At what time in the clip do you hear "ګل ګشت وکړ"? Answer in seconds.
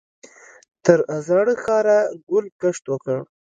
2.29-3.17